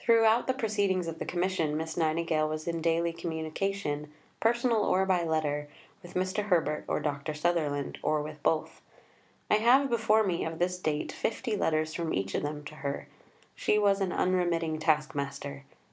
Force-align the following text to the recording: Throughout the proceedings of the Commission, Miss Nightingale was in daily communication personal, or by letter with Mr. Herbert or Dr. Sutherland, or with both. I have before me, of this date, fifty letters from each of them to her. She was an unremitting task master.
Throughout 0.00 0.48
the 0.48 0.52
proceedings 0.52 1.06
of 1.06 1.20
the 1.20 1.24
Commission, 1.24 1.76
Miss 1.76 1.96
Nightingale 1.96 2.48
was 2.48 2.66
in 2.66 2.80
daily 2.80 3.12
communication 3.12 4.12
personal, 4.40 4.82
or 4.84 5.06
by 5.06 5.22
letter 5.22 5.68
with 6.02 6.14
Mr. 6.14 6.46
Herbert 6.46 6.84
or 6.88 6.98
Dr. 6.98 7.34
Sutherland, 7.34 7.96
or 8.02 8.20
with 8.20 8.42
both. 8.42 8.82
I 9.48 9.58
have 9.58 9.88
before 9.88 10.24
me, 10.24 10.44
of 10.44 10.58
this 10.58 10.76
date, 10.80 11.12
fifty 11.12 11.56
letters 11.56 11.94
from 11.94 12.12
each 12.12 12.34
of 12.34 12.42
them 12.42 12.64
to 12.64 12.74
her. 12.74 13.06
She 13.54 13.78
was 13.78 14.00
an 14.00 14.10
unremitting 14.12 14.80
task 14.80 15.14
master. 15.14 15.62